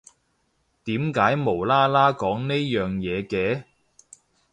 [0.83, 3.65] 點解無啦啦講呢樣嘢嘅？